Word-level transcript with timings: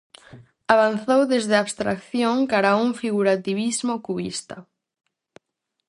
Avanzou 0.73 1.21
desde 1.33 1.53
a 1.55 1.61
abstracción 1.65 2.35
cara 2.51 2.69
a 2.71 2.79
un 2.85 2.89
figurativismo 3.01 3.93
cubista. 4.05 4.55